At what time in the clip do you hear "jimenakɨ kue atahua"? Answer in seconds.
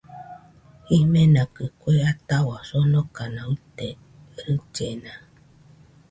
0.87-2.57